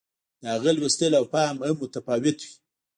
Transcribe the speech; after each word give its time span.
د 0.41 0.43
هغه 0.53 0.71
لوستل 0.79 1.11
او 1.19 1.25
فهم 1.33 1.57
هم 1.67 1.75
متفاوت 1.81 2.37
وي. 2.41 2.51